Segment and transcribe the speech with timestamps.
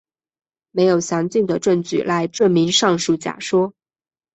[0.71, 3.75] 没有详尽的证据来证明上述假说。